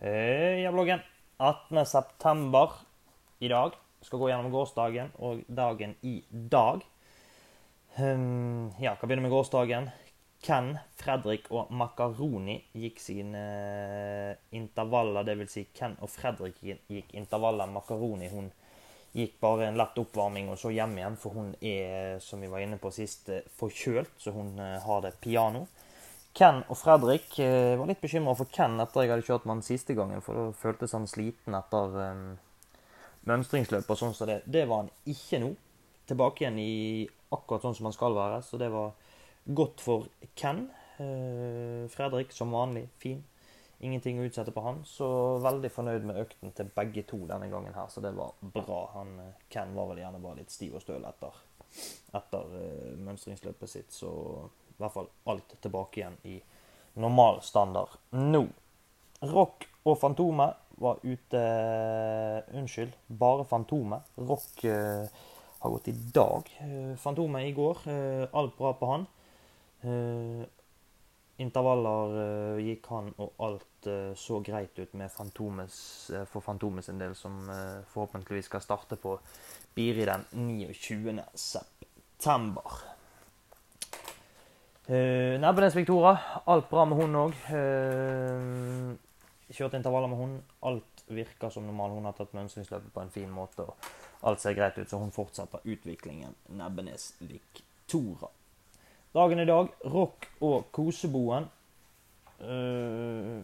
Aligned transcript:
Heia 0.00 0.72
bloggen. 0.72 1.00
18. 1.36 1.86
september 1.86 2.70
i 3.38 3.48
dag. 3.48 3.74
Skal 4.00 4.18
gå 4.22 4.30
gjennom 4.30 4.48
gårsdagen 4.48 5.10
og 5.20 5.42
dagen 5.44 5.92
i 6.00 6.22
dag. 6.30 6.80
Um, 7.98 8.70
ja, 8.80 8.94
kan 8.96 9.10
begynne 9.10 9.26
med 9.26 9.34
gårsdagen. 9.34 9.90
Ken, 10.40 10.70
Fredrik 10.96 11.50
og 11.52 11.68
Makaroni 11.76 12.56
gikk 12.72 13.02
sine 13.04 13.42
intervaller. 14.56 15.28
Det 15.28 15.34
vil 15.42 15.52
Si 15.52 15.66
Ken 15.76 15.98
og 16.00 16.08
Fredrik 16.08 16.56
gikk 16.64 17.12
intervaller. 17.20 17.68
Makaroni 17.68 18.32
hun 18.32 18.48
gikk 19.12 19.36
bare 19.44 19.68
en 19.68 19.76
lett 19.76 20.00
oppvarming 20.00 20.48
og 20.48 20.56
så 20.62 20.72
hjem 20.72 20.96
igjen, 20.96 21.20
for 21.20 21.36
hun 21.36 21.52
er, 21.60 22.16
som 22.24 22.40
vi 22.40 22.48
var 22.48 22.64
inne 22.64 22.80
på 22.80 22.88
sist, 22.94 23.28
forkjølt, 23.60 24.16
så 24.16 24.32
hun 24.32 24.56
eh, 24.64 24.78
har 24.80 25.04
det 25.04 25.18
piano. 25.20 25.66
Ken 26.36 26.62
og 26.70 26.78
Fredrik 26.78 27.38
eh, 27.42 27.76
var 27.78 27.88
litt 27.90 28.02
bekymra 28.02 28.36
for 28.38 28.50
Ken 28.54 28.78
etter 28.82 29.04
jeg 29.04 29.12
hadde 29.12 29.26
kjørt 29.26 29.46
med 29.46 29.56
han 29.56 29.66
siste 29.66 29.96
gangen, 29.98 30.22
for 30.22 30.38
da 30.38 30.44
føltes 30.56 30.94
han 30.94 31.08
sliten 31.10 31.56
etter 31.58 31.96
um, 31.98 32.26
mønstringsløp 33.26 33.90
og 33.90 33.98
sånn 33.98 34.14
som 34.16 34.30
det. 34.30 34.40
Det 34.46 34.66
var 34.70 34.84
han 34.84 34.92
ikke 35.10 35.42
nå. 35.42 35.54
Tilbake 36.10 36.44
igjen 36.44 36.60
i 36.62 37.08
akkurat 37.34 37.66
sånn 37.66 37.74
som 37.78 37.90
han 37.90 37.96
skal 37.96 38.14
være, 38.16 38.38
så 38.46 38.58
det 38.62 38.70
var 38.72 38.94
godt 39.58 39.82
for 39.82 40.06
Ken. 40.38 40.68
Uh, 41.00 41.90
Fredrik 41.90 42.32
som 42.36 42.54
vanlig 42.54 42.86
fin. 43.02 43.24
Ingenting 43.80 44.20
å 44.20 44.26
utsette 44.28 44.52
på 44.54 44.62
han. 44.62 44.82
Så 44.86 45.08
veldig 45.42 45.70
fornøyd 45.72 46.06
med 46.06 46.18
økten 46.20 46.54
til 46.54 46.70
begge 46.76 47.06
to 47.10 47.24
denne 47.26 47.48
gangen 47.50 47.74
her, 47.74 47.88
så 47.90 48.02
det 48.04 48.12
var 48.14 48.36
bra. 48.54 48.84
Han, 48.94 49.16
Ken 49.50 49.74
var 49.74 49.90
vel 49.90 50.02
gjerne 50.04 50.22
bare 50.22 50.42
litt 50.42 50.54
stiv 50.54 50.76
og 50.78 50.84
støl 50.84 51.06
etter, 51.08 51.42
etter 52.16 52.54
uh, 52.54 52.96
mønstringsløpet 52.98 53.70
sitt, 53.70 53.92
så 53.94 54.10
i 54.70 54.80
hvert 54.80 54.94
fall 54.94 55.10
alt 55.30 55.54
tilbake 55.60 56.00
igjen 56.00 56.16
i 56.24 56.38
normal 57.00 57.42
standard 57.44 57.98
nå. 58.16 58.46
Rock 59.20 59.66
og 59.84 59.98
Fantomet 60.00 60.56
var 60.80 61.00
ute 61.02 61.40
Unnskyld, 62.56 62.94
bare 63.06 63.44
Fantomet. 63.44 64.06
Rock 64.16 64.64
uh, 64.64 65.04
har 65.60 65.74
gått 65.74 65.90
i 65.92 65.96
dag. 66.14 66.48
Uh, 66.60 66.96
Fantomet 66.96 67.50
i 67.50 67.52
går. 67.56 67.82
Uh, 67.84 68.24
alt 68.32 68.56
bra 68.58 68.72
på 68.80 68.94
han. 68.94 69.06
intervaller 71.40 72.58
gikk 72.60 72.88
han, 72.92 73.06
og 73.16 73.38
alt 73.40 73.86
så 74.20 74.42
greit 74.44 74.76
ut 74.76 74.92
med 74.92 75.08
Fantomes, 75.08 75.78
for 76.28 76.44
Fantomet 76.44 76.84
sin 76.84 77.00
del, 77.00 77.14
som 77.16 77.38
forhåpentligvis 77.94 78.50
skal 78.50 78.60
starte 78.60 78.98
på 79.00 79.14
Biri 79.72 80.04
den 80.04 80.26
29. 80.36 81.16
september. 81.32 81.80
Uh, 84.90 85.38
Nebbenes 85.40 85.76
Victoria. 85.76 86.18
Alt 86.44 86.68
bra 86.70 86.84
med 86.88 86.98
hun 86.98 87.16
òg. 87.20 87.36
Uh, 87.52 88.96
kjørte 89.54 89.78
intervaller 89.78 90.10
med 90.10 90.18
hun. 90.18 90.32
Alt 90.66 91.04
virker 91.10 91.52
som 91.54 91.66
normalt. 91.66 91.94
Hun 91.94 92.08
har 92.08 92.16
tatt 92.18 92.34
mønstringsløpet 92.34 92.92
på 92.94 93.04
en 93.04 93.12
fin 93.14 93.30
måte. 93.30 93.64
og 93.64 94.26
Alt 94.26 94.42
ser 94.42 94.56
greit 94.58 94.78
ut, 94.78 94.88
så 94.90 94.98
hun 94.98 95.14
fortsetter 95.14 95.62
utviklingen. 95.64 96.34
Nebbenes 96.58 97.12
Victoria. 97.20 98.28
Dagen 99.14 99.42
i 99.42 99.46
dag, 99.46 99.70
rock 99.90 100.26
og 100.46 100.68
koseboen. 100.74 101.48
Uh, 102.40 103.40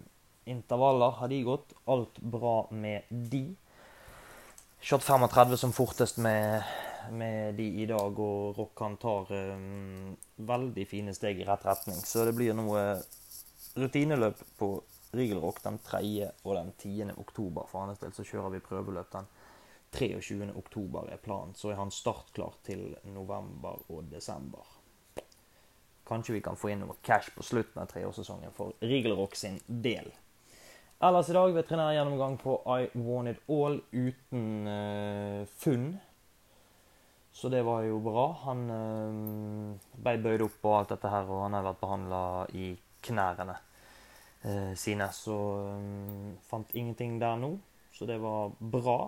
intervaller 0.47 1.17
har 1.21 1.31
de 1.31 1.41
gått. 1.47 1.73
Alt 1.87 2.21
bra 2.21 2.59
med 2.71 3.07
de. 3.11 3.47
Kjørt 4.83 5.07
35 5.07 5.57
som 5.63 5.73
fortest 5.75 6.19
med 6.23 6.63
med 7.13 7.55
de 7.55 7.67
i 7.83 7.87
dag, 7.87 8.19
og 8.19 8.59
Rokkan 8.59 8.97
tar 9.03 9.33
um, 9.33 10.17
veldig 10.37 10.87
fine 10.89 11.15
steg 11.17 11.41
i 11.41 11.47
rett 11.47 11.65
retning. 11.67 11.97
Så 11.97 12.25
det 12.27 12.35
blir 12.37 12.57
noe 12.57 12.83
rutineløp 13.77 14.43
på 14.59 14.71
Rigelrock 15.17 15.63
den 15.63 15.79
3. 15.79 16.31
og 16.43 16.55
den 16.57 16.73
10. 16.79 17.13
oktober. 17.17 17.69
For 17.71 17.87
hans 17.87 18.01
del 18.03 18.15
så 18.17 18.25
kjører 18.27 18.57
vi 18.57 18.65
prøveløp 18.65 19.13
den 19.13 19.29
23. 19.97 20.51
oktober 20.57 21.13
er 21.13 21.23
planen. 21.23 21.55
Så 21.55 21.71
er 21.73 21.81
han 21.81 21.91
startklar 21.95 22.59
til 22.67 22.97
november 23.15 23.81
og 23.89 24.11
desember. 24.11 24.67
Kanskje 26.07 26.37
vi 26.37 26.45
kan 26.45 26.59
få 26.59 26.71
inn 26.71 26.85
noe 26.85 26.99
cash 27.03 27.33
på 27.35 27.43
slutten 27.43 27.83
av 27.83 27.91
treårssesongen 27.91 28.55
for 28.55 28.77
Rigelrock 28.85 29.35
sin 29.35 29.59
del. 29.67 30.13
Ellers 31.03 31.29
i 31.29 31.35
dag 31.37 31.53
veterinærgjennomgang 31.53 32.39
på 32.41 32.61
I 32.73 32.87
Want 32.95 33.29
It 33.29 33.41
All 33.53 33.81
uten 33.93 34.69
uh, 34.69 35.43
funn. 35.59 35.97
Så 37.37 37.51
det 37.53 37.61
var 37.67 37.83
jo 37.85 37.99
bra. 38.01 38.31
Han 38.47 38.63
øh, 38.73 39.91
ble 40.01 40.17
bøyd 40.25 40.47
opp 40.47 40.63
og 40.65 40.79
alt 40.79 40.95
dette 40.95 41.11
her, 41.13 41.29
og 41.29 41.43
han 41.45 41.59
har 41.59 41.67
vært 41.67 41.83
behandla 41.83 42.21
i 42.57 42.71
knærne 43.05 43.59
øh, 44.47 44.73
sine. 44.73 45.11
Så 45.13 45.37
øh, 45.67 46.33
fant 46.49 46.73
ingenting 46.73 47.21
der 47.21 47.37
nå, 47.37 47.53
så 47.93 48.09
det 48.09 48.17
var 48.25 48.57
bra. 48.57 48.99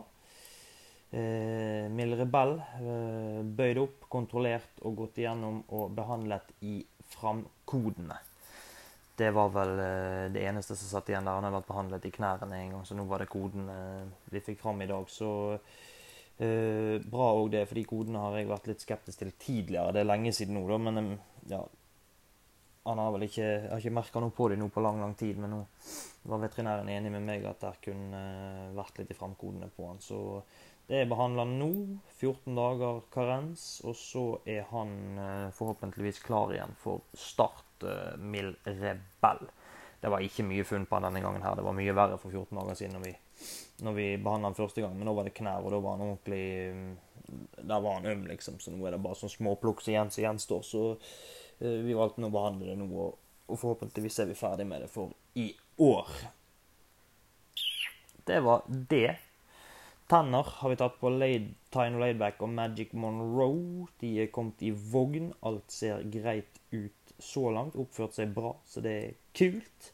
Eh, 1.10 1.88
Mild 1.88 2.18
Rebell 2.20 2.58
eh, 2.60 3.40
bøyd 3.40 3.80
opp, 3.80 4.08
kontrollert 4.12 4.82
og 4.84 4.98
gått 5.06 5.22
igjennom 5.22 5.62
og 5.72 5.94
behandlet 5.96 6.52
i 6.68 6.82
framkodene. 7.14 8.18
Det 9.16 9.30
var 9.32 9.48
vel 9.54 9.72
eh, 9.80 10.24
det 10.34 10.44
eneste 10.44 10.76
som 10.76 10.92
satt 10.92 11.08
igjen 11.08 11.24
der. 11.24 11.40
Han 11.40 11.48
har 11.48 11.56
vært 11.56 11.70
behandlet 11.70 12.04
i 12.04 12.12
knærne 12.12 12.60
en 12.60 12.76
gang, 12.76 12.84
så 12.84 12.98
nå 12.98 13.08
var 13.08 13.24
det 13.24 13.32
kodene 13.32 13.78
vi 14.28 14.44
fikk 14.44 14.60
fram 14.60 14.84
i 14.84 14.90
dag. 14.90 15.08
Så 15.08 15.30
Eh, 16.38 16.96
bra 17.02 17.32
òg 17.34 17.50
det, 17.50 17.64
fordi 17.66 17.82
kodene 17.88 18.22
har 18.22 18.36
jeg 18.38 18.50
vært 18.50 18.70
litt 18.70 18.84
skeptisk 18.84 19.24
til 19.24 19.34
tidligere. 19.42 19.94
Det 19.94 20.04
er 20.04 20.10
lenge 20.12 20.32
siden 20.36 20.54
nå, 20.54 20.64
da, 20.70 20.78
men 20.78 21.16
ja, 21.50 21.64
han 22.88 23.00
har 23.02 23.12
vel 23.12 23.26
ikke, 23.26 23.44
jeg 23.44 23.82
ikke 23.82 23.96
merka 23.98 24.22
noe 24.22 24.32
på 24.34 24.46
det 24.48 24.56
nå 24.60 24.70
på 24.72 24.82
lang 24.84 25.00
lang 25.02 25.12
tid. 25.18 25.36
Men 25.40 25.52
nå 25.52 25.60
var 26.30 26.42
veterinæren 26.44 26.88
enig 26.92 27.12
med 27.12 27.26
meg 27.26 27.44
at 27.48 27.60
der 27.64 27.76
kunne 27.84 28.22
uh, 28.22 28.76
vært 28.78 29.00
litt 29.00 29.12
i 29.12 29.18
framkodene 29.18 29.68
på 29.74 29.90
han. 29.90 30.00
Så 30.00 30.20
det 30.88 31.02
er 31.02 31.10
behandla 31.10 31.44
nå. 31.50 31.72
14 32.16 32.56
dager 32.56 33.02
karens. 33.12 33.66
Og 33.84 33.96
så 33.98 34.24
er 34.48 34.64
han 34.70 34.94
uh, 35.20 35.48
forhåpentligvis 35.58 36.22
klar 36.24 36.54
igjen 36.54 36.72
for 36.80 37.04
start. 37.12 37.66
Uh, 37.84 38.16
Mild 38.18 38.56
Rebell. 38.64 39.44
Det 39.98 40.10
var 40.12 40.22
ikke 40.22 40.46
mye 40.46 40.66
funn 40.66 40.86
på 40.86 40.96
han 40.96 41.08
denne 41.08 41.22
gangen 41.24 41.42
her. 41.42 41.56
Det 41.58 41.66
var 41.66 41.74
mye 41.74 41.94
verre 41.96 42.18
for 42.22 42.30
14 42.30 42.54
dager 42.60 42.78
siden. 42.78 42.98
når 42.98 43.06
vi 43.06 43.16
når 43.78 43.92
vi 43.94 44.06
behandla 44.18 44.50
han 44.50 44.58
første 44.58 44.82
gang, 44.82 44.96
men 44.98 45.06
nå 45.06 45.14
var 45.14 45.28
det 45.28 45.36
knær, 45.36 45.62
og 45.62 45.70
da 45.70 45.78
var 45.82 45.94
han 45.96 46.08
ordentlig 46.08 46.46
mm, 46.74 46.96
Der 47.68 47.82
var 47.84 47.98
han 47.98 48.06
øm, 48.10 48.24
liksom. 48.26 48.58
Så 48.58 48.72
nå 48.72 48.86
er 48.86 48.96
det 48.96 49.02
bare 49.04 49.18
sånn 49.18 49.30
småplukk 49.30 49.82
som 49.84 49.92
igjen, 49.92 50.10
gjenstår. 50.24 50.64
Så 50.66 50.82
uh, 50.96 51.78
vi 51.84 51.94
valgte 51.94 52.24
nå 52.24 52.30
å 52.30 52.34
behandle 52.34 52.72
det 52.72 52.78
nå, 52.80 52.88
og, 52.88 53.24
forhåpentligvis 53.48 54.18
er 54.20 54.28
vi 54.28 54.36
ferdig 54.36 54.66
med 54.68 54.82
det 54.84 54.90
for 54.92 55.14
i 55.38 55.52
år. 55.80 56.10
Det 58.28 58.42
var 58.44 58.66
det. 58.68 59.14
Tenner 60.08 60.50
har 60.58 60.72
vi 60.72 60.76
tatt 60.80 60.98
på 61.00 61.12
Laid, 61.12 61.52
Tine 61.72 62.00
Laidback 62.00 62.42
og 62.44 62.52
Magic 62.52 62.92
Monroe. 62.96 63.86
De 64.00 64.14
er 64.24 64.32
kommet 64.32 64.64
i 64.64 64.72
vogn. 64.72 65.30
Alt 65.48 65.72
ser 65.72 66.04
greit 66.12 66.60
ut 66.72 66.97
så 67.18 67.50
langt. 67.54 67.76
Oppført 67.78 68.16
seg 68.16 68.34
bra, 68.34 68.54
så 68.66 68.82
det 68.84 68.96
er 68.96 69.16
kult. 69.36 69.92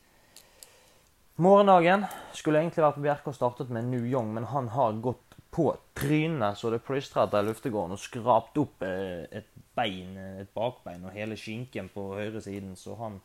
Morgendagen 1.43 2.07
skulle 2.37 2.61
egentlig 2.62 2.85
vært 2.85 2.99
på 2.99 3.05
Bjerke 3.09 3.33
og 3.33 3.35
startet 3.35 3.71
med 3.75 3.89
New 3.91 4.05
Young, 4.07 4.31
men 4.37 4.47
han 4.53 4.71
har 4.77 5.01
gått 5.03 5.35
på 5.55 5.69
trynet 5.95 6.59
så 6.59 6.71
det 6.71 6.83
plystrer 6.83 7.29
etter 7.29 7.45
luftegården 7.47 7.95
og 7.95 8.01
skrapt 8.03 8.59
opp 8.59 8.83
eh, 8.87 9.23
et 9.31 9.51
bein, 9.75 10.17
et 10.43 10.51
bakbein 10.55 11.05
og 11.07 11.15
hele 11.15 11.37
skinken 11.39 11.91
på 11.95 12.09
høyre 12.19 12.43
siden, 12.43 12.73
så 12.79 12.97
han 12.99 13.21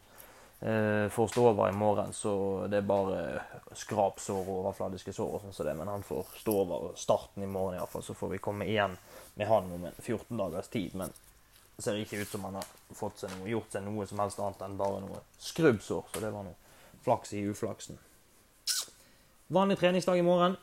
eh, 0.62 1.08
får 1.10 1.32
stå 1.34 1.46
over 1.52 1.70
i 1.70 1.78
morgen. 1.78 2.14
Så 2.14 2.34
det 2.70 2.82
er 2.82 2.90
bare 2.90 3.24
skrapsår 3.78 4.42
og 4.44 4.60
overfladiske 4.60 5.14
sår 5.14 5.38
og 5.38 5.46
sånn 5.46 5.58
som 5.58 5.70
det, 5.70 5.78
men 5.80 5.90
han 5.94 6.06
får 6.06 6.34
stå 6.42 6.56
over 6.66 6.92
starten 6.98 7.46
i 7.46 7.50
morgen 7.50 7.80
iallfall. 7.80 8.06
Så 8.06 8.18
får 8.18 8.36
vi 8.36 8.44
komme 8.46 8.70
igjen 8.70 8.98
med 9.38 9.50
han 9.50 9.74
om 9.74 9.90
en 9.90 9.98
14 10.02 10.34
dagers 10.38 10.70
tid. 10.74 10.98
Men 11.02 11.14
ser 11.82 12.00
ikke 12.00 12.22
ut 12.22 12.32
som 12.32 12.46
han 12.48 12.60
har 12.60 12.68
seg 13.20 13.32
noe, 13.38 13.50
gjort 13.50 13.74
seg 13.74 13.86
noe 13.86 14.08
som 14.08 14.22
helst 14.24 14.40
annet 14.40 14.64
enn 14.66 14.78
bare 14.80 15.02
noe 15.04 15.22
skrubbsår, 15.40 16.08
så 16.14 16.24
det 16.24 16.32
var 16.34 16.48
noe 16.48 16.56
flaks 17.06 17.34
i 17.34 17.44
uflaksen. 17.48 18.00
Vanlig 19.48 19.80
treningsdag 19.80 20.20
i 20.20 20.26
morgen. 20.26 20.58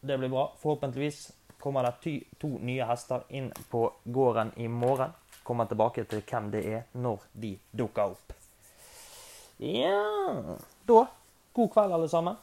Det 0.00 0.18
blir 0.18 0.28
bra. 0.32 0.46
Forhåpentligvis 0.60 1.32
kommer 1.60 1.84
det 1.84 2.20
to 2.40 2.48
nye 2.60 2.84
hester 2.88 3.24
inn 3.28 3.50
på 3.70 3.86
gården 4.04 4.52
i 4.56 4.68
morgen. 4.68 5.12
Kommer 5.42 5.68
tilbake 5.68 6.04
til 6.08 6.22
hvem 6.24 6.50
det 6.52 6.62
er 6.64 6.86
når 6.96 7.26
de 7.32 7.52
dukker 7.72 8.14
opp. 8.14 8.32
Ja 9.58 10.56
Da 10.88 11.04
God 11.54 11.70
kveld, 11.70 11.92
alle 11.94 12.08
sammen. 12.08 12.36